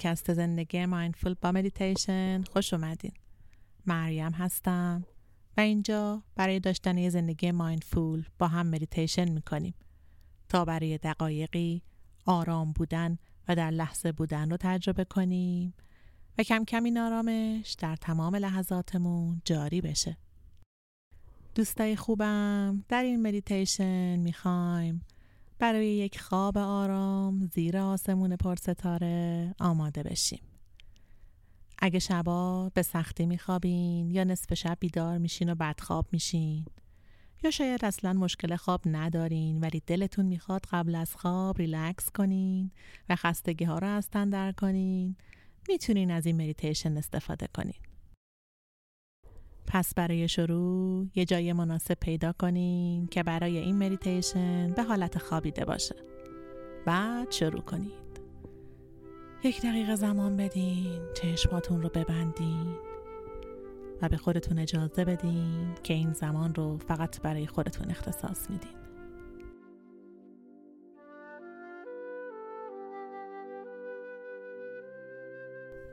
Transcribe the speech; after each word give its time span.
پادکست 0.00 0.32
زندگی 0.32 0.86
mindful 0.86 1.34
با 1.42 1.52
مدیتیشن 1.52 2.42
خوش 2.42 2.74
اومدین. 2.74 3.12
مریم 3.86 4.32
هستم 4.32 5.04
و 5.56 5.60
اینجا 5.60 6.22
برای 6.36 6.60
داشتن 6.60 6.98
یه 6.98 7.10
زندگی 7.10 7.50
mindful 7.50 8.24
با 8.38 8.48
هم 8.48 8.66
مدیتیشن 8.66 9.28
می‌کنیم. 9.28 9.74
تا 10.48 10.64
برای 10.64 10.98
دقایقی 10.98 11.82
آرام 12.26 12.72
بودن 12.72 13.18
و 13.48 13.56
در 13.56 13.70
لحظه 13.70 14.12
بودن 14.12 14.50
رو 14.50 14.56
تجربه 14.60 15.04
کنیم 15.04 15.74
و 16.38 16.42
کم 16.42 16.64
کم 16.64 16.84
این 16.84 16.98
آرامش 16.98 17.76
در 17.78 17.96
تمام 17.96 18.36
لحظاتمون 18.36 19.42
جاری 19.44 19.80
بشه. 19.80 20.16
دوستای 21.54 21.96
خوبم 21.96 22.84
در 22.88 23.02
این 23.02 23.22
مدیتیشن 23.22 24.16
می‌خوایم 24.16 25.04
برای 25.60 25.86
یک 25.86 26.20
خواب 26.20 26.58
آرام 26.58 27.46
زیر 27.46 27.78
آسمون 27.78 28.36
پرستاره 28.36 29.54
آماده 29.58 30.02
بشیم. 30.02 30.40
اگه 31.78 31.98
شبا 31.98 32.70
به 32.74 32.82
سختی 32.82 33.26
میخوابین 33.26 34.10
یا 34.10 34.24
نصف 34.24 34.54
شب 34.54 34.76
بیدار 34.80 35.18
میشین 35.18 35.52
و 35.52 35.54
بدخواب 35.54 36.06
میشین 36.12 36.64
یا 37.44 37.50
شاید 37.50 37.84
اصلا 37.84 38.12
مشکل 38.12 38.56
خواب 38.56 38.80
ندارین 38.86 39.60
ولی 39.60 39.82
دلتون 39.86 40.26
می‌خواد 40.26 40.66
قبل 40.70 40.94
از 40.94 41.16
خواب 41.16 41.58
ریلکس 41.58 42.10
کنین 42.10 42.70
و 43.08 43.16
خستگی 43.16 43.64
ها 43.64 43.78
رو 43.78 43.86
از 43.86 44.10
در 44.10 44.52
کنین 44.52 45.16
می‌تونین 45.68 46.10
از 46.10 46.26
این 46.26 46.36
مدیتیشن 46.36 46.96
استفاده 46.96 47.48
کنین. 47.54 47.89
پس 49.72 49.94
برای 49.94 50.28
شروع 50.28 51.06
یه 51.14 51.24
جای 51.24 51.52
مناسب 51.52 51.94
پیدا 51.94 52.32
کنین 52.32 53.06
که 53.06 53.22
برای 53.22 53.58
این 53.58 53.78
مدیتیشن 53.78 54.72
به 54.72 54.82
حالت 54.82 55.18
خوابیده 55.18 55.64
باشه. 55.64 55.94
بعد 56.86 57.30
شروع 57.30 57.60
کنید. 57.60 58.20
یک 59.44 59.62
دقیقه 59.62 59.96
زمان 59.96 60.36
بدین 60.36 61.00
چشماتون 61.14 61.82
رو 61.82 61.88
ببندین 61.88 62.74
و 64.02 64.08
به 64.08 64.16
خودتون 64.16 64.58
اجازه 64.58 65.04
بدین 65.04 65.74
که 65.82 65.94
این 65.94 66.12
زمان 66.12 66.54
رو 66.54 66.78
فقط 66.78 67.20
برای 67.20 67.46
خودتون 67.46 67.90
اختصاص 67.90 68.50
میدین. 68.50 68.79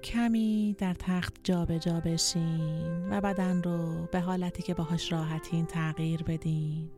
کمی 0.07 0.75
در 0.77 0.93
تخت 0.93 1.35
جابجا 1.43 1.77
جا 1.77 1.99
بشین 1.99 3.09
و 3.09 3.21
بدن 3.21 3.63
رو 3.63 4.07
به 4.11 4.19
حالتی 4.19 4.63
که 4.63 4.73
باهاش 4.73 5.11
راحتین 5.11 5.65
تغییر 5.65 6.23
بدین. 6.23 6.89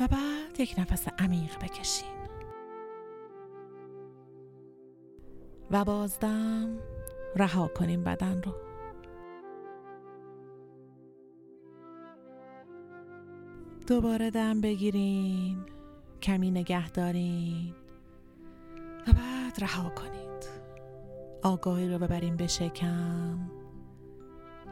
و 0.00 0.08
بعد 0.08 0.60
یک 0.60 0.74
نفس 0.78 1.08
عمیق 1.18 1.58
بکشین. 1.58 2.08
و 5.70 5.84
بازدم 5.84 6.78
رها 7.36 7.68
کنیم 7.68 8.04
بدن 8.04 8.42
رو. 8.42 8.52
دوباره 13.86 14.30
دم 14.30 14.60
بگیرین 14.60 15.64
کمی 16.22 16.50
نگه 16.50 16.90
دارین 16.90 17.74
و 19.08 19.12
بعد 19.12 19.60
رها 19.60 19.88
کنین. 19.88 20.21
آگاهی 21.42 21.88
رو 21.88 21.98
ببریم 21.98 22.36
به 22.36 22.46
شکم. 22.46 23.38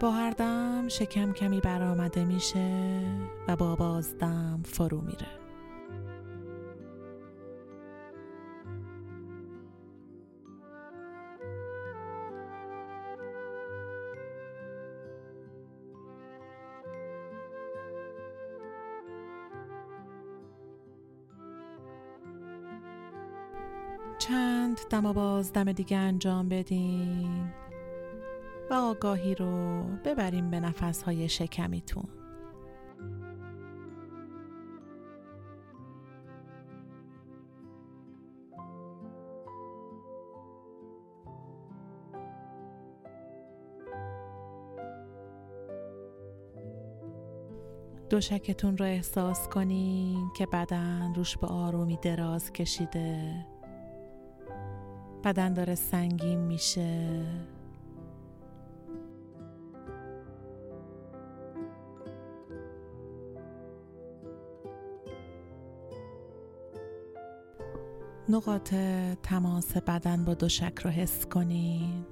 با 0.00 0.10
هر 0.10 0.30
دم 0.30 0.88
شکم 0.88 1.32
کمی 1.32 1.60
برآمده 1.60 2.24
میشه 2.24 3.02
و 3.48 3.56
با 3.56 3.76
بازدم 3.76 4.60
فرو 4.64 5.00
میره. 5.00 5.39
چند 24.20 24.80
دم 24.90 25.06
و 25.06 25.12
باز 25.12 25.52
دم 25.52 25.72
دیگه 25.72 25.96
انجام 25.96 26.48
بدین 26.48 27.52
و 28.70 28.74
آگاهی 28.74 29.34
رو 29.34 29.82
ببریم 30.04 30.50
به 30.50 30.60
نفس 30.60 31.02
های 31.02 31.28
شکمیتون 31.28 32.08
دوشکتون 48.10 48.78
رو 48.78 48.84
احساس 48.84 49.48
کنین 49.48 50.30
که 50.36 50.46
بدن 50.46 51.14
روش 51.14 51.36
به 51.36 51.46
آرومی 51.46 51.98
دراز 52.02 52.52
کشیده. 52.52 53.46
بدن 55.20 55.52
داره 55.52 55.74
سنگین 55.74 56.38
میشه. 56.38 57.24
نقاط 68.28 68.74
تماس 69.22 69.76
بدن 69.76 70.24
با 70.24 70.34
دوشک 70.34 70.78
رو 70.78 70.90
حس 70.90 71.26
کنین. 71.26 72.06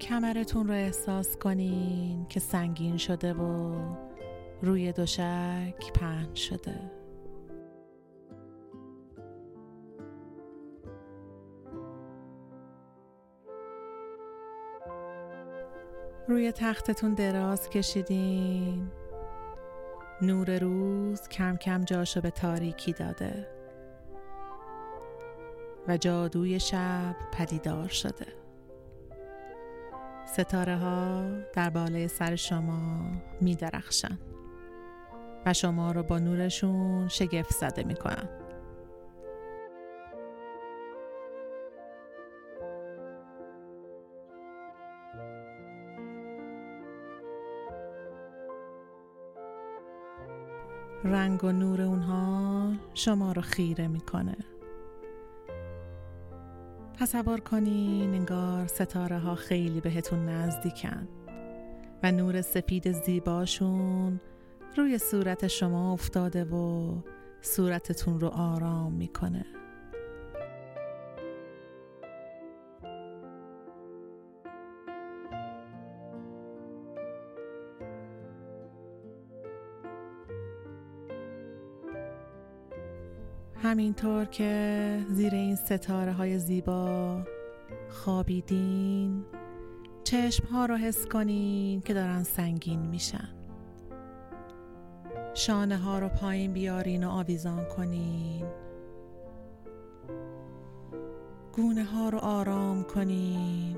کمرتون 0.00 0.68
رو 0.68 0.74
احساس 0.74 1.36
کنین 1.36 2.26
که 2.28 2.40
سنگین 2.40 2.96
شده 2.96 3.34
و 3.34 3.74
روی 4.62 4.92
دوشک 4.92 5.92
پهن 5.94 6.34
شده. 6.34 6.90
روی 16.28 16.52
تختتون 16.52 17.14
دراز 17.14 17.70
کشیدین. 17.70 18.90
نور 20.22 20.58
روز 20.58 21.28
کم 21.28 21.56
کم 21.56 21.84
جاشو 21.84 22.20
به 22.20 22.30
تاریکی 22.30 22.92
داده. 22.92 23.48
و 25.88 25.96
جادوی 25.96 26.60
شب 26.60 27.16
پدیدار 27.32 27.88
شده. 27.88 28.43
ستاره 30.34 30.76
ها 30.76 31.30
در 31.52 31.70
بالای 31.70 32.08
سر 32.08 32.36
شما 32.36 33.06
می 33.40 33.54
درخشن 33.54 34.18
و 35.46 35.52
شما 35.52 35.92
رو 35.92 36.02
با 36.02 36.18
نورشون 36.18 37.08
شگفت 37.08 37.52
زده 37.52 37.82
می 37.84 37.94
کنن. 37.94 38.28
رنگ 51.04 51.44
و 51.44 51.52
نور 51.52 51.82
اونها 51.82 52.72
شما 52.94 53.32
رو 53.32 53.42
خیره 53.42 53.88
می‌کنه 53.88 54.36
تصور 56.98 57.40
کنین 57.40 58.14
انگار 58.14 58.66
ستاره 58.66 59.18
ها 59.18 59.34
خیلی 59.34 59.80
بهتون 59.80 60.28
نزدیکن 60.28 61.08
و 62.02 62.12
نور 62.12 62.42
سفید 62.42 62.92
زیباشون 62.92 64.20
روی 64.76 64.98
صورت 64.98 65.46
شما 65.46 65.92
افتاده 65.92 66.44
و 66.44 66.94
صورتتون 67.42 68.20
رو 68.20 68.28
آرام 68.28 68.92
می‌کنه. 68.92 69.46
همینطور 83.74 84.24
که 84.24 84.98
زیر 85.10 85.34
این 85.34 85.56
ستاره 85.56 86.12
های 86.12 86.38
زیبا 86.38 87.22
خوابیدین 87.88 89.24
چشم 90.04 90.46
ها 90.46 90.66
رو 90.66 90.76
حس 90.76 91.06
کنین 91.06 91.80
که 91.80 91.94
دارن 91.94 92.22
سنگین 92.22 92.80
میشن. 92.80 93.28
شانه 95.34 95.76
ها 95.76 95.98
رو 95.98 96.08
پایین 96.08 96.52
بیارین 96.52 97.04
و 97.04 97.10
آویزان 97.10 97.64
کنین. 97.64 98.46
گونه 101.52 101.84
ها 101.84 102.08
رو 102.08 102.18
آرام 102.18 102.82
کنین 102.82 103.76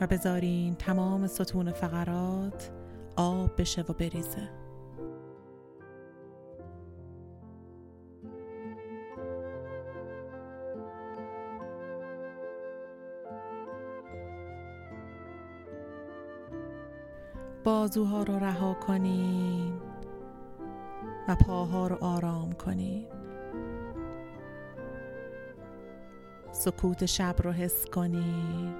و 0.00 0.06
بذارین 0.06 0.74
تمام 0.74 1.26
ستون 1.26 1.72
فقرات 1.72 2.70
آب 3.16 3.60
بشه 3.60 3.82
و 3.82 3.92
بریزه. 3.92 4.65
بازوها 17.66 18.22
رو 18.22 18.38
رها 18.38 18.74
کنین 18.74 19.80
و 21.28 21.36
پاها 21.36 21.86
رو 21.86 21.96
آرام 22.00 22.52
کنین 22.52 23.06
سکوت 26.52 27.06
شب 27.06 27.34
رو 27.42 27.52
حس 27.52 27.86
کنین 27.86 28.74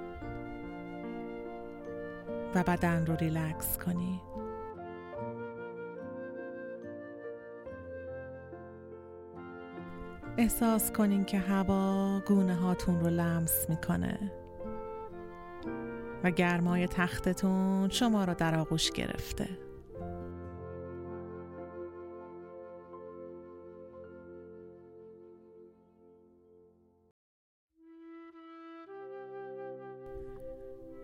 و 2.55 2.63
بدن 2.63 3.05
رو 3.05 3.15
ریلکس 3.15 3.77
کنین 3.77 4.19
احساس 10.37 10.91
کنین 10.91 11.25
که 11.25 11.37
هوا 11.37 12.19
گونه 12.27 12.55
هاتون 12.55 12.99
رو 12.99 13.07
لمس 13.07 13.69
می‌کنه. 13.69 14.31
و 16.23 16.31
گرمای 16.31 16.87
تختتون 16.87 17.89
شما 17.89 18.23
را 18.23 18.33
در 18.33 18.55
آغوش 18.55 18.91
گرفته. 18.91 19.49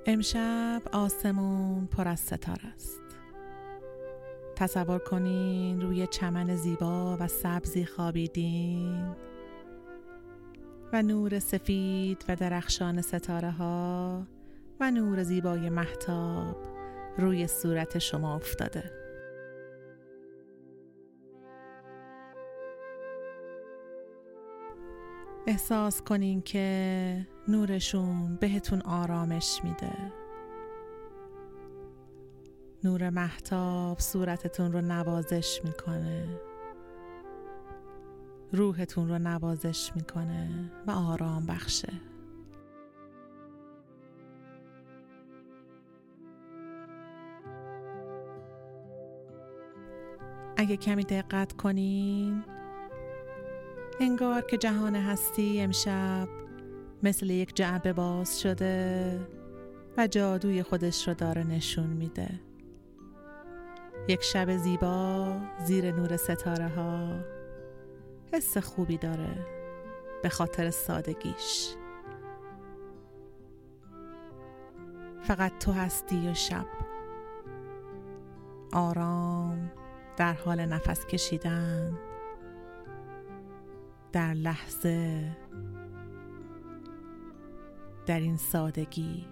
امشب 0.06 0.82
آسمون 0.92 1.86
پر 1.88 2.08
از 2.08 2.20
ستاره 2.20 2.68
است. 2.76 3.02
تصور 4.56 5.00
کنین 5.00 5.82
روی 5.82 6.08
چمن 6.08 6.56
زیبا 6.56 7.18
و 7.20 7.28
سبزی 7.28 7.86
خوابیدین 7.86 9.16
و 10.94 11.02
نور 11.02 11.40
سفید 11.40 12.26
و 12.28 12.36
درخشان 12.36 13.02
ستاره 13.02 13.52
ها 13.52 14.28
و 14.80 14.92
نور 14.92 15.24
زیبای 15.24 15.70
محتاب 15.70 16.58
روی 17.18 17.48
صورت 17.48 17.98
شما 17.98 18.36
افتاده. 18.36 18.92
احساس 25.48 26.02
کنین 26.02 26.42
که 26.42 27.28
نورشون 27.48 28.36
بهتون 28.36 28.82
آرامش 28.82 29.60
میده. 29.64 30.12
نور 32.84 33.10
محتاب 33.10 34.00
صورتتون 34.00 34.72
رو 34.72 34.82
نوازش 34.82 35.62
می‌کنه. 35.64 36.40
روحتون 38.52 39.10
رو 39.10 39.20
نوازش 39.20 39.92
می‌کنه 39.96 40.72
و 40.88 40.92
آرام 40.92 41.46
بخشه. 41.46 41.94
اگه 50.58 50.78
کمی 50.78 51.04
دقت 51.04 51.54
کنین 51.54 52.44
انگار 54.00 54.42
که 54.42 54.58
جهان 54.58 54.96
هستی 54.96 55.62
امشب 55.62 56.28
مثل 57.04 57.30
یک 57.30 57.56
جعبه 57.56 57.94
باز 57.94 58.42
شده 58.42 59.20
و 59.98 60.08
جادوی 60.08 60.64
خودش 60.64 61.08
رو 61.08 61.14
داره 61.14 61.44
نشون 61.44 61.88
میده. 61.88 62.40
یک 64.08 64.22
شب 64.24 64.58
زیبا 64.58 65.38
زیر 65.66 65.92
نور 65.92 66.18
ستاره 66.18 66.68
ها. 66.68 67.20
حس 68.34 68.58
خوبی 68.58 68.98
داره 68.98 69.46
به 70.24 70.30
خاطر 70.30 70.70
سادگیش. 70.70 71.76
فقط 75.22 75.58
تو 75.60 75.72
هستی 75.72 76.30
و 76.30 76.34
شب. 76.34 76.66
آرام. 78.74 79.72
در 80.18 80.34
حال 80.34 80.66
نفس 80.66 81.06
کشیدن 81.06 82.00
در 84.12 84.34
لحظه 84.34 85.32
در 88.06 88.20
این 88.20 88.38
سادگی. 88.38 89.28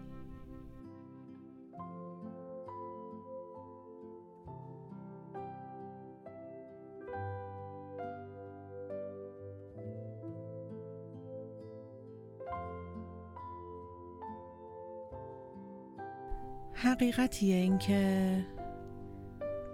حقیقتیه 16.73 17.55
اینکه 17.55 18.60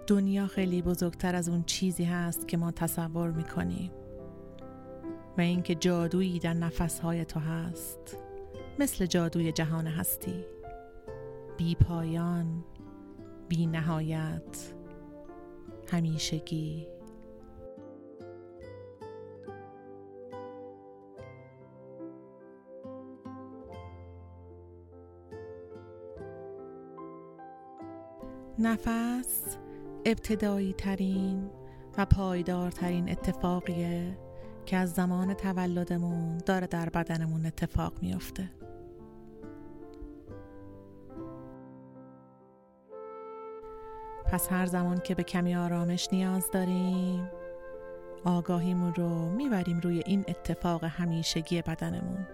دنیا 0.08 0.46
خیلی 0.46 0.82
بزرگتر 0.82 1.34
از 1.34 1.48
اون 1.48 1.62
چیزی 1.62 2.04
هست 2.04 2.48
که 2.48 2.56
ما 2.56 2.70
تصور 2.70 3.30
می‌کنیم 3.30 3.90
و 5.38 5.40
اینکه 5.40 5.74
جادویی 5.74 6.38
در 6.38 6.54
نفسهای 6.54 7.24
تو 7.24 7.40
هست. 7.40 8.16
مثل 8.78 9.06
جادوی 9.06 9.52
جهان 9.52 9.86
هستی. 9.86 10.44
بی 11.56 11.74
پایان 11.74 12.64
بی 13.48 13.66
نهایت. 13.66 14.72
همیشگی. 15.90 16.86
نفس 28.58 29.56
ابتدایی 30.10 30.72
ترین 30.72 31.50
و 31.98 32.06
پایدارترین 32.06 33.10
اتفاقیه 33.10 34.18
که 34.66 34.76
از 34.76 34.92
زمان 34.92 35.34
تولدمون 35.34 36.38
داره 36.38 36.66
در 36.66 36.88
بدنمون 36.88 37.46
اتفاق 37.46 37.92
میافته. 38.02 38.50
پس 44.26 44.52
هر 44.52 44.66
زمان 44.66 45.00
که 45.00 45.14
به 45.14 45.22
کمی 45.22 45.56
آرامش 45.56 46.08
نیاز 46.12 46.50
داریم 46.50 47.28
آگاهیمون 48.24 48.94
رو 48.94 49.30
می‌بریم 49.30 49.80
روی 49.80 50.02
این 50.06 50.24
اتفاق 50.28 50.84
همیشگی 50.84 51.62
بدنمون. 51.62 52.26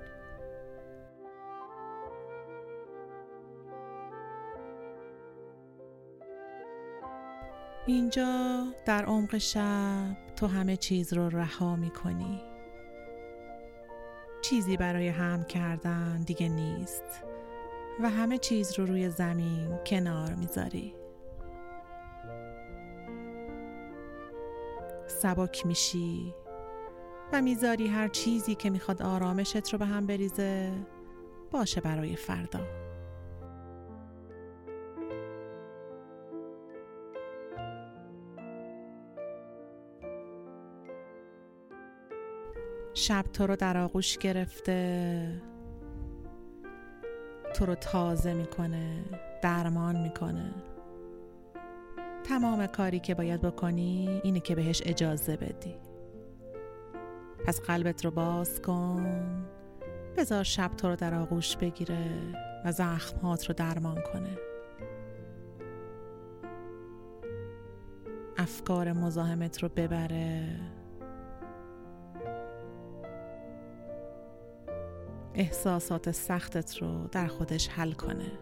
اینجا 7.86 8.64
در 8.84 9.04
عمق 9.04 9.38
شب 9.38 10.16
تو 10.36 10.46
همه 10.46 10.76
چیز 10.76 11.12
رو 11.12 11.28
رها 11.28 11.76
می 11.76 11.90
کنی 11.90 12.42
چیزی 14.42 14.76
برای 14.76 15.08
هم 15.08 15.44
کردن 15.44 16.22
دیگه 16.22 16.48
نیست 16.48 17.02
و 18.02 18.10
همه 18.10 18.38
چیز 18.38 18.78
رو 18.78 18.86
روی 18.86 19.10
زمین 19.10 19.78
کنار 19.86 20.34
می‌ذاری. 20.34 20.94
سبک 25.06 25.66
میشی 25.66 26.34
و 27.32 27.42
می‌ذاری 27.42 27.88
هر 27.88 28.08
چیزی 28.08 28.54
که 28.54 28.70
می‌خواد 28.70 29.02
آرامشت 29.02 29.72
رو 29.72 29.78
به 29.78 29.86
هم 29.86 30.06
بریزه 30.06 30.72
باشه 31.50 31.80
برای 31.80 32.16
فردا. 32.16 32.83
شب 43.06 43.24
تو 43.32 43.46
رو 43.46 43.56
در 43.56 43.78
آغوش 43.78 44.18
گرفته. 44.18 45.42
تو 47.54 47.66
رو 47.66 47.74
تازه 47.74 48.34
می‌کنه 48.34 49.04
درمان 49.42 49.96
می‌کنه. 50.00 50.54
تمام 52.24 52.66
کاری 52.66 53.00
که 53.00 53.14
باید 53.14 53.40
بکنی 53.40 54.20
اینه 54.24 54.40
که 54.40 54.54
بهش 54.54 54.82
اجازه 54.86 55.36
بدی. 55.36 55.74
پس 57.46 57.60
قلبت 57.60 58.04
رو 58.04 58.10
باز 58.10 58.62
کن. 58.62 59.22
بذار 60.16 60.44
شب 60.44 60.70
تو 60.76 60.88
رو 60.88 60.96
در 60.96 61.14
آغوش 61.14 61.56
بگیره 61.56 62.10
و 62.64 62.72
زخمهات 62.72 63.46
رو 63.46 63.54
درمان 63.54 64.02
کنه. 64.12 64.38
افکار 68.36 68.92
مزاحمت 68.92 69.62
رو 69.62 69.68
ببره. 69.68 70.60
احساسات 75.34 76.10
سختت 76.10 76.76
رو 76.76 77.08
در 77.12 77.26
خودش 77.26 77.68
حل 77.68 77.92
کنه. 77.92 78.32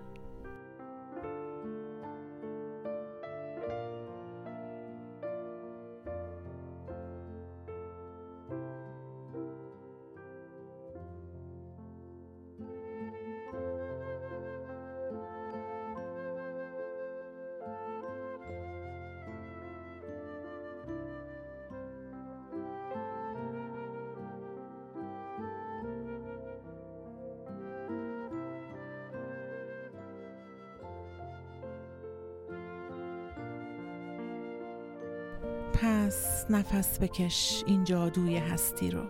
پس 35.82 36.46
نفس 36.50 36.98
بکش 36.98 37.64
این 37.66 37.84
جادوی 37.84 38.36
هستی 38.36 38.90
رو. 38.90 39.02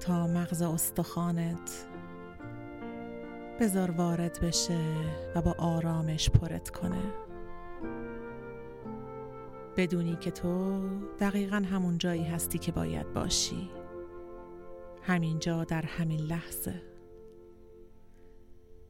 تا 0.00 0.26
مغز 0.26 0.62
استخوانت 0.62 1.86
بذار 3.60 3.90
وارد 3.90 4.40
بشه 4.40 4.80
و 5.34 5.42
با 5.42 5.54
آرامش 5.58 6.30
پرت 6.30 6.70
کنه. 6.70 7.02
بدونی 9.76 10.16
که 10.16 10.30
تو 10.30 10.80
دقیقا 11.20 11.56
همون 11.70 11.98
جایی 11.98 12.24
هستی 12.24 12.58
که 12.58 12.72
باید 12.72 13.12
باشی. 13.12 13.70
همینجا 15.02 15.64
در 15.64 15.82
همین 15.82 16.20
لحظه. 16.20 16.82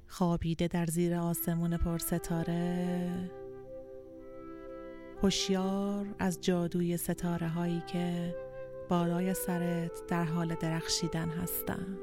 خوابیده 0.07 0.69
در 0.69 0.87
زیر 0.87 1.15
آسمون 1.15 1.77
پر 1.77 1.99
ستاره 1.99 3.44
هوشیار 5.25 6.07
از 6.19 6.40
جادوی 6.40 6.97
ستاره 6.97 7.49
هایی 7.49 7.83
که 7.87 8.35
بالای 8.88 9.35
سرت 9.35 10.07
در 10.09 10.25
حال 10.25 10.54
درخشیدن 10.54 11.28
هستند. 11.28 11.99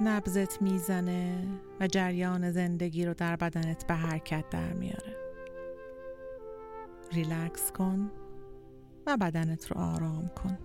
نبزت 0.00 0.62
می‌زنه 0.62 1.48
و 1.80 1.86
جریان 1.86 2.50
زندگی 2.50 3.06
رو 3.06 3.14
در 3.14 3.36
بدنت 3.36 3.86
به 3.86 3.94
حرکت 3.94 4.48
در 4.50 4.72
میاره. 4.72 5.16
ریلکس 7.12 7.72
کن 7.72 8.10
و 9.06 9.16
بدنت 9.16 9.72
رو 9.72 9.80
آرام 9.80 10.28
کن. 10.28 10.58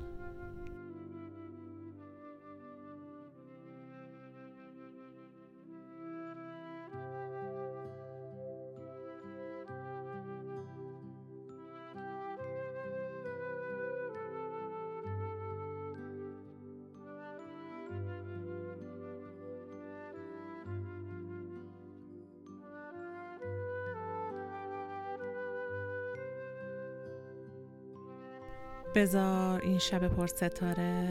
بزار 28.95 29.61
این 29.61 29.77
شب 29.77 30.07
پر 30.07 30.27
ستاره 30.27 31.09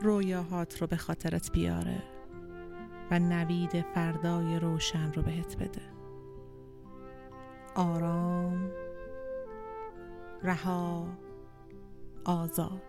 رویاهات 0.00 0.80
رو 0.80 0.86
به 0.86 0.96
خاطرت 0.96 1.52
بیاره 1.52 2.02
و 3.10 3.18
نوید 3.18 3.84
فردای 3.94 4.58
روشن 4.58 5.12
رو 5.12 5.22
بهت 5.22 5.56
بده. 5.56 5.82
آرام 7.74 8.70
رها 10.42 11.08
آزاد. 12.24 12.82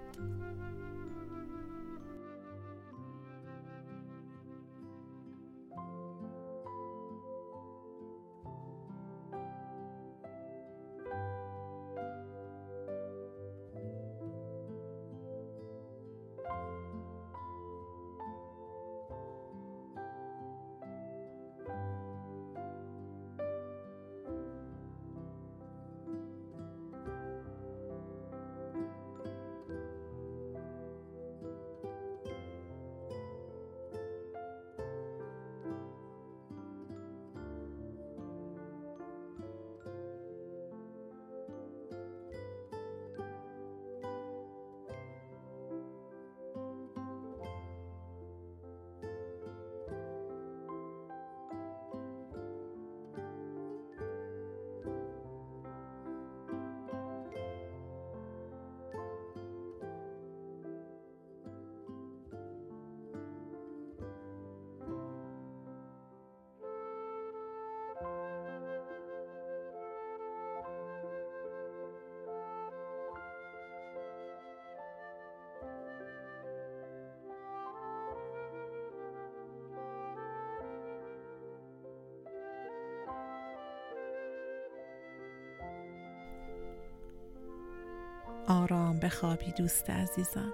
آرام 88.71 88.99
بخوابی 88.99 89.51
دوست 89.57 89.89
عزیزم. 89.89 90.53